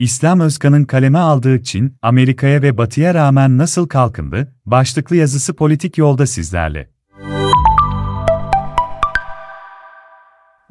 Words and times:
İslam 0.00 0.40
Özkan'ın 0.40 0.84
kaleme 0.84 1.18
aldığı 1.18 1.62
Çin, 1.62 1.94
Amerika'ya 2.02 2.62
ve 2.62 2.78
Batı'ya 2.78 3.14
rağmen 3.14 3.58
nasıl 3.58 3.88
kalkındı? 3.88 4.52
Başlıklı 4.66 5.16
yazısı 5.16 5.54
politik 5.54 5.98
yolda 5.98 6.26
sizlerle. 6.26 6.90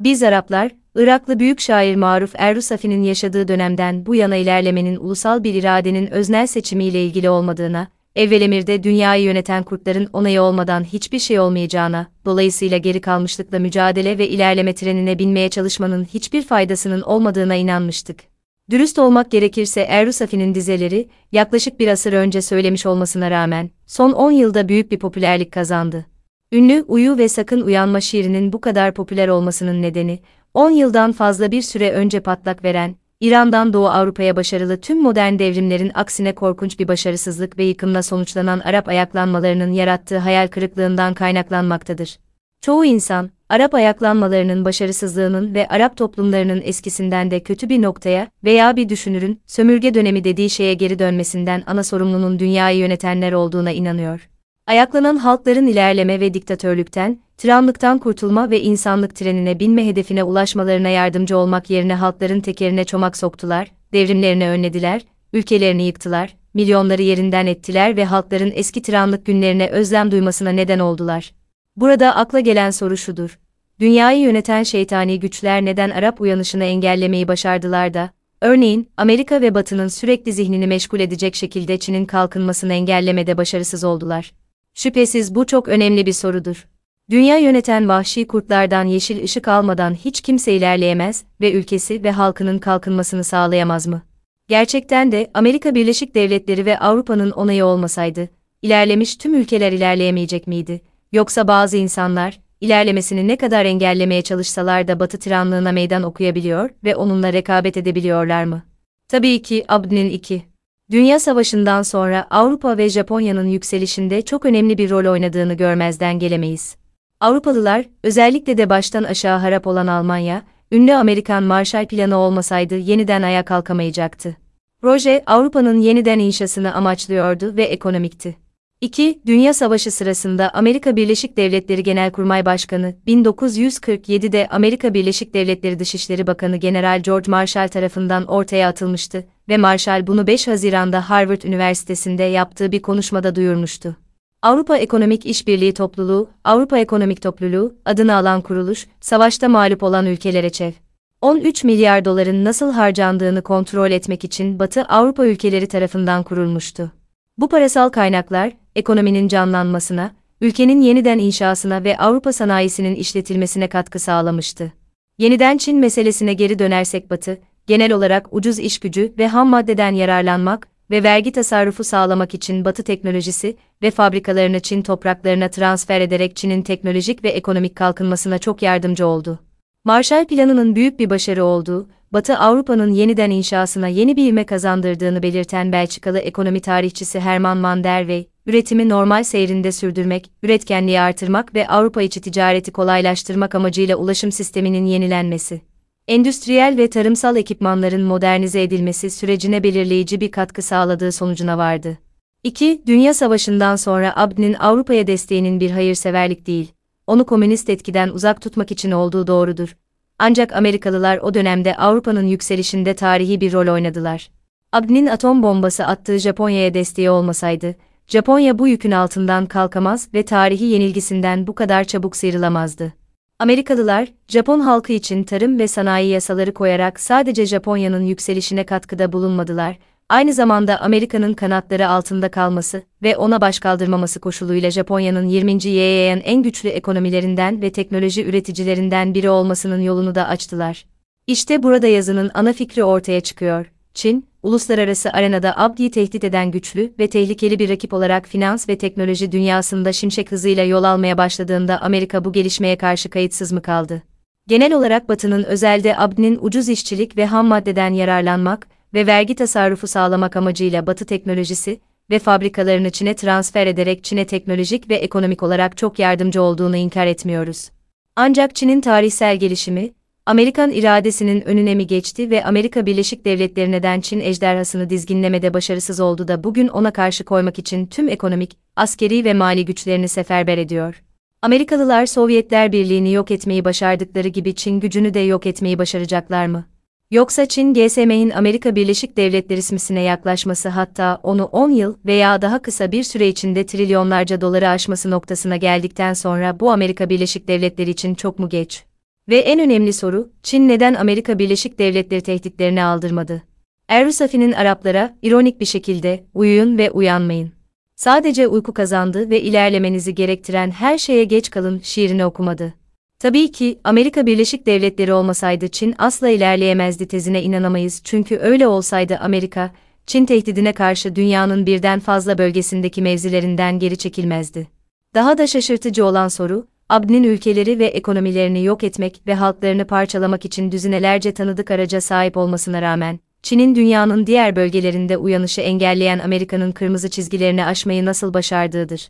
Biz 0.00 0.22
Araplar, 0.22 0.72
Iraklı 0.94 1.38
büyük 1.38 1.60
şair 1.60 1.96
Maruf 1.96 2.32
Errusafi'nin 2.34 3.02
yaşadığı 3.02 3.48
dönemden 3.48 4.06
bu 4.06 4.14
yana 4.14 4.36
ilerlemenin 4.36 4.96
ulusal 4.96 5.44
bir 5.44 5.54
iradenin 5.54 6.06
öznel 6.06 6.46
seçimiyle 6.46 7.04
ilgili 7.04 7.30
olmadığına, 7.30 7.88
evvel 8.16 8.40
emirde 8.40 8.82
dünyayı 8.82 9.24
yöneten 9.24 9.62
kurtların 9.62 10.08
onayı 10.12 10.42
olmadan 10.42 10.84
hiçbir 10.84 11.18
şey 11.18 11.40
olmayacağına, 11.40 12.06
dolayısıyla 12.24 12.78
geri 12.78 13.00
kalmışlıkla 13.00 13.58
mücadele 13.58 14.18
ve 14.18 14.28
ilerleme 14.28 14.74
trenine 14.74 15.18
binmeye 15.18 15.48
çalışmanın 15.48 16.04
hiçbir 16.04 16.42
faydasının 16.42 17.00
olmadığına 17.00 17.54
inanmıştık. 17.54 18.29
Dürüst 18.70 18.98
olmak 18.98 19.30
gerekirse 19.30 19.80
Errusafi'nin 19.80 20.54
dizeleri, 20.54 21.08
yaklaşık 21.32 21.80
bir 21.80 21.88
asır 21.88 22.12
önce 22.12 22.42
söylemiş 22.42 22.86
olmasına 22.86 23.30
rağmen, 23.30 23.70
son 23.86 24.12
10 24.12 24.30
yılda 24.30 24.68
büyük 24.68 24.92
bir 24.92 24.98
popülerlik 24.98 25.52
kazandı. 25.52 26.06
Ünlü 26.52 26.84
Uyu 26.88 27.18
ve 27.18 27.28
Sakın 27.28 27.60
Uyanma 27.60 28.00
şiirinin 28.00 28.52
bu 28.52 28.60
kadar 28.60 28.94
popüler 28.94 29.28
olmasının 29.28 29.82
nedeni, 29.82 30.20
10 30.54 30.70
yıldan 30.70 31.12
fazla 31.12 31.50
bir 31.50 31.62
süre 31.62 31.92
önce 31.92 32.20
patlak 32.20 32.64
veren, 32.64 32.96
İran'dan 33.20 33.72
Doğu 33.72 33.88
Avrupa'ya 33.88 34.36
başarılı 34.36 34.80
tüm 34.80 35.02
modern 35.02 35.38
devrimlerin 35.38 35.90
aksine 35.94 36.34
korkunç 36.34 36.78
bir 36.78 36.88
başarısızlık 36.88 37.58
ve 37.58 37.64
yıkımla 37.64 38.02
sonuçlanan 38.02 38.60
Arap 38.60 38.88
ayaklanmalarının 38.88 39.72
yarattığı 39.72 40.18
hayal 40.18 40.48
kırıklığından 40.48 41.14
kaynaklanmaktadır. 41.14 42.18
Çoğu 42.60 42.84
insan, 42.84 43.30
Arap 43.50 43.74
ayaklanmalarının 43.74 44.64
başarısızlığının 44.64 45.54
ve 45.54 45.68
Arap 45.68 45.96
toplumlarının 45.96 46.60
eskisinden 46.64 47.30
de 47.30 47.40
kötü 47.40 47.68
bir 47.68 47.82
noktaya 47.82 48.28
veya 48.44 48.76
bir 48.76 48.88
düşünürün 48.88 49.40
sömürge 49.46 49.94
dönemi 49.94 50.24
dediği 50.24 50.50
şeye 50.50 50.74
geri 50.74 50.98
dönmesinden 50.98 51.62
ana 51.66 51.84
sorumlunun 51.84 52.38
dünyayı 52.38 52.78
yönetenler 52.78 53.32
olduğuna 53.32 53.70
inanıyor. 53.70 54.28
Ayaklanan 54.66 55.16
halkların 55.16 55.66
ilerleme 55.66 56.20
ve 56.20 56.34
diktatörlükten, 56.34 57.18
tiranlıktan 57.36 57.98
kurtulma 57.98 58.50
ve 58.50 58.60
insanlık 58.60 59.14
trenine 59.14 59.60
binme 59.60 59.86
hedefine 59.86 60.24
ulaşmalarına 60.24 60.88
yardımcı 60.88 61.36
olmak 61.36 61.70
yerine 61.70 61.94
halkların 61.94 62.40
tekerine 62.40 62.84
çomak 62.84 63.16
soktular, 63.16 63.72
devrimlerini 63.92 64.48
önlediler, 64.48 65.02
ülkelerini 65.32 65.82
yıktılar, 65.82 66.36
milyonları 66.54 67.02
yerinden 67.02 67.46
ettiler 67.46 67.96
ve 67.96 68.04
halkların 68.04 68.52
eski 68.54 68.82
tiranlık 68.82 69.26
günlerine 69.26 69.68
özlem 69.68 70.10
duymasına 70.10 70.50
neden 70.50 70.78
oldular. 70.78 71.32
Burada 71.76 72.16
akla 72.16 72.40
gelen 72.40 72.70
soru 72.70 72.96
şudur. 72.96 73.39
Dünyayı 73.80 74.20
yöneten 74.20 74.62
şeytani 74.62 75.20
güçler 75.20 75.64
neden 75.64 75.90
Arap 75.90 76.20
uyanışını 76.20 76.64
engellemeyi 76.64 77.28
başardılar 77.28 77.94
da, 77.94 78.10
örneğin 78.40 78.88
Amerika 78.96 79.40
ve 79.40 79.54
Batı'nın 79.54 79.88
sürekli 79.88 80.32
zihnini 80.32 80.66
meşgul 80.66 81.00
edecek 81.00 81.34
şekilde 81.34 81.78
Çin'in 81.78 82.06
kalkınmasını 82.06 82.72
engellemede 82.72 83.36
başarısız 83.36 83.84
oldular. 83.84 84.32
Şüphesiz 84.74 85.34
bu 85.34 85.46
çok 85.46 85.68
önemli 85.68 86.06
bir 86.06 86.12
sorudur. 86.12 86.68
Dünya 87.10 87.38
yöneten 87.38 87.88
vahşi 87.88 88.26
kurtlardan 88.26 88.84
yeşil 88.84 89.24
ışık 89.24 89.48
almadan 89.48 89.94
hiç 89.94 90.20
kimse 90.20 90.52
ilerleyemez 90.52 91.24
ve 91.40 91.52
ülkesi 91.52 92.04
ve 92.04 92.10
halkının 92.10 92.58
kalkınmasını 92.58 93.24
sağlayamaz 93.24 93.86
mı? 93.86 94.02
Gerçekten 94.48 95.12
de 95.12 95.30
Amerika 95.34 95.74
Birleşik 95.74 96.14
Devletleri 96.14 96.66
ve 96.66 96.78
Avrupa'nın 96.78 97.30
onayı 97.30 97.64
olmasaydı, 97.64 98.28
ilerlemiş 98.62 99.16
tüm 99.16 99.34
ülkeler 99.34 99.72
ilerleyemeyecek 99.72 100.46
miydi? 100.46 100.80
Yoksa 101.12 101.48
bazı 101.48 101.76
insanlar, 101.76 102.40
ilerlemesini 102.60 103.28
ne 103.28 103.36
kadar 103.36 103.64
engellemeye 103.64 104.22
çalışsalar 104.22 104.88
da 104.88 105.00
Batı 105.00 105.18
tiranlığına 105.18 105.72
meydan 105.72 106.02
okuyabiliyor 106.02 106.70
ve 106.84 106.96
onunla 106.96 107.32
rekabet 107.32 107.76
edebiliyorlar 107.76 108.44
mı? 108.44 108.62
Tabii 109.08 109.42
ki 109.42 109.64
Abd'nin 109.68 110.10
2. 110.10 110.42
Dünya 110.90 111.20
Savaşı'ndan 111.20 111.82
sonra 111.82 112.26
Avrupa 112.30 112.78
ve 112.78 112.88
Japonya'nın 112.88 113.46
yükselişinde 113.46 114.22
çok 114.22 114.46
önemli 114.46 114.78
bir 114.78 114.90
rol 114.90 115.12
oynadığını 115.12 115.54
görmezden 115.54 116.18
gelemeyiz. 116.18 116.76
Avrupalılar, 117.20 117.84
özellikle 118.04 118.58
de 118.58 118.70
baştan 118.70 119.04
aşağı 119.04 119.38
harap 119.38 119.66
olan 119.66 119.86
Almanya, 119.86 120.42
ünlü 120.72 120.94
Amerikan 120.94 121.42
Marshall 121.42 121.86
Planı 121.86 122.16
olmasaydı 122.16 122.76
yeniden 122.76 123.22
ayağa 123.22 123.44
kalkamayacaktı. 123.44 124.36
Proje, 124.80 125.22
Avrupa'nın 125.26 125.80
yeniden 125.80 126.18
inşasını 126.18 126.74
amaçlıyordu 126.74 127.56
ve 127.56 127.64
ekonomikti. 127.64 128.36
2. 128.80 129.20
Dünya 129.26 129.54
Savaşı 129.54 129.90
sırasında 129.90 130.50
Amerika 130.50 130.96
Birleşik 130.96 131.36
Devletleri 131.36 131.82
Genelkurmay 131.82 132.44
Başkanı, 132.44 132.94
1947'de 133.06 134.48
Amerika 134.50 134.94
Birleşik 134.94 135.34
Devletleri 135.34 135.78
Dışişleri 135.78 136.26
Bakanı 136.26 136.56
General 136.56 137.02
George 137.02 137.30
Marshall 137.30 137.68
tarafından 137.68 138.26
ortaya 138.26 138.68
atılmıştı 138.68 139.26
ve 139.48 139.56
Marshall 139.56 140.06
bunu 140.06 140.26
5 140.26 140.48
Haziran'da 140.48 141.10
Harvard 141.10 141.42
Üniversitesi'nde 141.42 142.22
yaptığı 142.22 142.72
bir 142.72 142.82
konuşmada 142.82 143.34
duyurmuştu. 143.34 143.96
Avrupa 144.42 144.76
Ekonomik 144.76 145.26
İşbirliği 145.26 145.74
Topluluğu, 145.74 146.30
Avrupa 146.44 146.78
Ekonomik 146.78 147.22
Topluluğu 147.22 147.74
adını 147.84 148.14
alan 148.14 148.40
kuruluş, 148.40 148.86
savaşta 149.00 149.48
mağlup 149.48 149.82
olan 149.82 150.06
ülkelere 150.06 150.50
çev. 150.50 150.72
13 151.20 151.64
milyar 151.64 152.04
doların 152.04 152.44
nasıl 152.44 152.72
harcandığını 152.72 153.42
kontrol 153.42 153.90
etmek 153.90 154.24
için 154.24 154.58
Batı 154.58 154.82
Avrupa 154.82 155.26
ülkeleri 155.26 155.66
tarafından 155.66 156.22
kurulmuştu. 156.22 156.99
Bu 157.38 157.48
parasal 157.48 157.88
kaynaklar, 157.88 158.52
ekonominin 158.76 159.28
canlanmasına, 159.28 160.12
ülkenin 160.40 160.80
yeniden 160.80 161.18
inşasına 161.18 161.84
ve 161.84 161.98
Avrupa 161.98 162.32
sanayisinin 162.32 162.94
işletilmesine 162.94 163.68
katkı 163.68 163.98
sağlamıştı. 163.98 164.72
Yeniden 165.18 165.56
Çin 165.58 165.78
meselesine 165.78 166.34
geri 166.34 166.58
dönersek 166.58 167.10
Batı, 167.10 167.40
genel 167.66 167.92
olarak 167.92 168.28
ucuz 168.30 168.58
iş 168.58 168.78
gücü 168.78 169.14
ve 169.18 169.28
ham 169.28 169.48
maddeden 169.48 169.92
yararlanmak 169.92 170.68
ve 170.90 171.02
vergi 171.02 171.32
tasarrufu 171.32 171.84
sağlamak 171.84 172.34
için 172.34 172.64
Batı 172.64 172.82
teknolojisi 172.82 173.56
ve 173.82 173.90
fabrikalarını 173.90 174.60
Çin 174.60 174.82
topraklarına 174.82 175.50
transfer 175.50 176.00
ederek 176.00 176.36
Çin'in 176.36 176.62
teknolojik 176.62 177.24
ve 177.24 177.28
ekonomik 177.28 177.76
kalkınmasına 177.76 178.38
çok 178.38 178.62
yardımcı 178.62 179.06
oldu. 179.06 179.38
Marshall 179.84 180.24
Planı'nın 180.24 180.76
büyük 180.76 180.98
bir 180.98 181.10
başarı 181.10 181.44
olduğu, 181.44 181.88
Batı 182.12 182.38
Avrupa'nın 182.38 182.90
yeniden 182.92 183.30
inşasına 183.30 183.88
yeni 183.88 184.16
bir 184.16 184.28
ivme 184.28 184.44
kazandırdığını 184.44 185.22
belirten 185.22 185.72
Belçikalı 185.72 186.18
ekonomi 186.18 186.60
tarihçisi 186.60 187.20
Herman 187.20 187.62
van 187.62 187.84
der 187.84 188.00
Wey, 188.00 188.28
üretimi 188.46 188.88
normal 188.88 189.22
seyrinde 189.22 189.72
sürdürmek, 189.72 190.30
üretkenliği 190.42 191.00
artırmak 191.00 191.54
ve 191.54 191.68
Avrupa 191.68 192.02
içi 192.02 192.20
ticareti 192.20 192.72
kolaylaştırmak 192.72 193.54
amacıyla 193.54 193.96
ulaşım 193.96 194.32
sisteminin 194.32 194.84
yenilenmesi, 194.84 195.60
endüstriyel 196.08 196.74
ve 196.78 196.90
tarımsal 196.90 197.36
ekipmanların 197.36 198.02
modernize 198.02 198.62
edilmesi 198.62 199.10
sürecine 199.10 199.62
belirleyici 199.62 200.20
bir 200.20 200.30
katkı 200.30 200.62
sağladığı 200.62 201.12
sonucuna 201.12 201.58
vardı. 201.58 201.98
2. 202.44 202.82
Dünya 202.86 203.14
Savaşı'ndan 203.14 203.76
sonra 203.76 204.12
Abd'nin 204.16 204.54
Avrupa'ya 204.54 205.06
desteğinin 205.06 205.60
bir 205.60 205.70
hayırseverlik 205.70 206.46
değil, 206.46 206.72
onu 207.10 207.26
komünist 207.26 207.70
etkiden 207.70 208.08
uzak 208.08 208.40
tutmak 208.40 208.70
için 208.70 208.90
olduğu 208.90 209.26
doğrudur. 209.26 209.76
Ancak 210.18 210.52
Amerikalılar 210.52 211.18
o 211.18 211.34
dönemde 211.34 211.76
Avrupa'nın 211.76 212.26
yükselişinde 212.26 212.94
tarihi 212.94 213.40
bir 213.40 213.52
rol 213.52 213.72
oynadılar. 213.72 214.30
Abd'nin 214.72 215.06
atom 215.06 215.42
bombası 215.42 215.86
attığı 215.86 216.18
Japonya'ya 216.18 216.74
desteği 216.74 217.10
olmasaydı, 217.10 217.74
Japonya 218.06 218.58
bu 218.58 218.68
yükün 218.68 218.90
altından 218.90 219.46
kalkamaz 219.46 220.08
ve 220.14 220.24
tarihi 220.24 220.64
yenilgisinden 220.64 221.46
bu 221.46 221.54
kadar 221.54 221.84
çabuk 221.84 222.16
sıyrılamazdı. 222.16 222.92
Amerikalılar, 223.38 224.08
Japon 224.28 224.60
halkı 224.60 224.92
için 224.92 225.24
tarım 225.24 225.58
ve 225.58 225.68
sanayi 225.68 226.08
yasaları 226.08 226.54
koyarak 226.54 227.00
sadece 227.00 227.46
Japonya'nın 227.46 228.02
yükselişine 228.02 228.66
katkıda 228.66 229.12
bulunmadılar, 229.12 229.78
aynı 230.10 230.32
zamanda 230.32 230.80
Amerika'nın 230.80 231.34
kanatları 231.34 231.88
altında 231.88 232.30
kalması 232.30 232.82
ve 233.02 233.16
ona 233.16 233.40
başkaldırmaması 233.40 234.20
koşuluyla 234.20 234.70
Japonya'nın 234.70 235.26
20. 235.26 235.52
YYN 235.52 236.20
en 236.20 236.42
güçlü 236.42 236.68
ekonomilerinden 236.68 237.62
ve 237.62 237.72
teknoloji 237.72 238.24
üreticilerinden 238.24 239.14
biri 239.14 239.30
olmasının 239.30 239.80
yolunu 239.80 240.14
da 240.14 240.28
açtılar. 240.28 240.86
İşte 241.26 241.62
burada 241.62 241.86
yazının 241.86 242.30
ana 242.34 242.52
fikri 242.52 242.84
ortaya 242.84 243.20
çıkıyor. 243.20 243.72
Çin, 243.94 244.26
uluslararası 244.42 245.10
arenada 245.12 245.54
Abdi'yi 245.56 245.90
tehdit 245.90 246.24
eden 246.24 246.50
güçlü 246.50 246.92
ve 246.98 247.10
tehlikeli 247.10 247.58
bir 247.58 247.68
rakip 247.68 247.92
olarak 247.92 248.26
finans 248.28 248.68
ve 248.68 248.78
teknoloji 248.78 249.32
dünyasında 249.32 249.92
şimşek 249.92 250.32
hızıyla 250.32 250.64
yol 250.64 250.84
almaya 250.84 251.18
başladığında 251.18 251.80
Amerika 251.80 252.24
bu 252.24 252.32
gelişmeye 252.32 252.76
karşı 252.76 253.10
kayıtsız 253.10 253.52
mı 253.52 253.62
kaldı? 253.62 254.02
Genel 254.48 254.74
olarak 254.74 255.08
Batı'nın 255.08 255.44
özelde 255.44 255.98
Abdi'nin 255.98 256.38
ucuz 256.40 256.68
işçilik 256.68 257.16
ve 257.16 257.26
ham 257.26 257.46
maddeden 257.46 257.92
yararlanmak 257.92 258.79
ve 258.94 259.06
vergi 259.06 259.34
tasarrufu 259.34 259.86
sağlamak 259.86 260.36
amacıyla 260.36 260.86
Batı 260.86 261.04
teknolojisi 261.04 261.80
ve 262.10 262.18
fabrikalarını 262.18 262.90
Çin'e 262.90 263.14
transfer 263.14 263.66
ederek 263.66 264.04
Çin'e 264.04 264.26
teknolojik 264.26 264.90
ve 264.90 264.94
ekonomik 264.94 265.42
olarak 265.42 265.76
çok 265.76 265.98
yardımcı 265.98 266.42
olduğunu 266.42 266.76
inkar 266.76 267.06
etmiyoruz. 267.06 267.70
Ancak 268.16 268.54
Çin'in 268.54 268.80
tarihsel 268.80 269.36
gelişimi, 269.36 269.90
Amerikan 270.26 270.70
iradesinin 270.70 271.40
önüne 271.40 271.74
mi 271.74 271.86
geçti 271.86 272.30
ve 272.30 272.44
Amerika 272.44 272.86
Birleşik 272.86 273.24
Devletleri 273.24 273.72
neden 273.72 274.00
Çin 274.00 274.20
ejderhasını 274.20 274.90
dizginlemede 274.90 275.54
başarısız 275.54 276.00
oldu 276.00 276.28
da 276.28 276.44
bugün 276.44 276.68
ona 276.68 276.90
karşı 276.90 277.24
koymak 277.24 277.58
için 277.58 277.86
tüm 277.86 278.08
ekonomik, 278.08 278.58
askeri 278.76 279.24
ve 279.24 279.34
mali 279.34 279.64
güçlerini 279.64 280.08
seferber 280.08 280.58
ediyor. 280.58 281.02
Amerikalılar 281.42 282.06
Sovyetler 282.06 282.72
Birliği'ni 282.72 283.12
yok 283.12 283.30
etmeyi 283.30 283.64
başardıkları 283.64 284.28
gibi 284.28 284.54
Çin 284.54 284.80
gücünü 284.80 285.14
de 285.14 285.20
yok 285.20 285.46
etmeyi 285.46 285.78
başaracaklar 285.78 286.46
mı? 286.46 286.64
Yoksa 287.10 287.46
Çin 287.46 287.74
GSM'nin 287.74 288.30
Amerika 288.30 288.76
Birleşik 288.76 289.16
Devletleri 289.16 289.62
simsine 289.62 290.02
yaklaşması 290.02 290.68
hatta 290.68 291.20
onu 291.22 291.44
10 291.44 291.70
yıl 291.70 291.94
veya 292.06 292.42
daha 292.42 292.62
kısa 292.62 292.92
bir 292.92 293.02
süre 293.02 293.28
içinde 293.28 293.66
trilyonlarca 293.66 294.40
doları 294.40 294.68
aşması 294.68 295.10
noktasına 295.10 295.56
geldikten 295.56 296.12
sonra 296.12 296.60
bu 296.60 296.70
Amerika 296.72 297.10
Birleşik 297.10 297.48
Devletleri 297.48 297.90
için 297.90 298.14
çok 298.14 298.38
mu 298.38 298.48
geç? 298.48 298.84
Ve 299.28 299.38
en 299.38 299.60
önemli 299.60 299.92
soru, 299.92 300.30
Çin 300.42 300.68
neden 300.68 300.94
Amerika 300.94 301.38
Birleşik 301.38 301.78
Devletleri 301.78 302.20
tehditlerini 302.20 302.84
aldırmadı? 302.84 303.42
Errusafi'nin 303.88 304.52
Araplara, 304.52 305.16
ironik 305.22 305.60
bir 305.60 305.64
şekilde, 305.64 306.24
uyuyun 306.34 306.78
ve 306.78 306.90
uyanmayın. 306.90 307.52
Sadece 307.96 308.48
uyku 308.48 308.74
kazandı 308.74 309.30
ve 309.30 309.40
ilerlemenizi 309.40 310.14
gerektiren 310.14 310.70
her 310.70 310.98
şeye 310.98 311.24
geç 311.24 311.50
kalın 311.50 311.80
şiirini 311.82 312.24
okumadı. 312.24 312.79
Tabii 313.20 313.52
ki 313.52 313.80
Amerika 313.84 314.26
Birleşik 314.26 314.66
Devletleri 314.66 315.12
olmasaydı 315.12 315.68
Çin 315.68 315.94
asla 315.98 316.28
ilerleyemezdi 316.28 317.08
tezine 317.08 317.42
inanamayız 317.42 318.00
çünkü 318.04 318.36
öyle 318.36 318.66
olsaydı 318.66 319.16
Amerika, 319.16 319.70
Çin 320.06 320.26
tehdidine 320.26 320.72
karşı 320.72 321.16
dünyanın 321.16 321.66
birden 321.66 322.00
fazla 322.00 322.38
bölgesindeki 322.38 323.02
mevzilerinden 323.02 323.78
geri 323.78 323.98
çekilmezdi. 323.98 324.68
Daha 325.14 325.38
da 325.38 325.46
şaşırtıcı 325.46 326.04
olan 326.04 326.28
soru, 326.28 326.66
Abd'nin 326.88 327.24
ülkeleri 327.24 327.78
ve 327.78 327.86
ekonomilerini 327.86 328.64
yok 328.64 328.84
etmek 328.84 329.22
ve 329.26 329.34
halklarını 329.34 329.86
parçalamak 329.86 330.44
için 330.44 330.72
düzinelerce 330.72 331.34
tanıdık 331.34 331.70
araca 331.70 332.00
sahip 332.00 332.36
olmasına 332.36 332.82
rağmen, 332.82 333.20
Çin'in 333.42 333.74
dünyanın 333.74 334.26
diğer 334.26 334.56
bölgelerinde 334.56 335.16
uyanışı 335.16 335.60
engelleyen 335.60 336.18
Amerika'nın 336.18 336.72
kırmızı 336.72 337.10
çizgilerini 337.10 337.64
aşmayı 337.64 338.04
nasıl 338.04 338.34
başardığıdır. 338.34 339.08